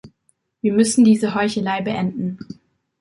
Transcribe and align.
Wir 0.63 0.73
müssen 0.73 1.05
diese 1.05 1.35
Heuchelei 1.35 1.83
beenden. 1.83 2.39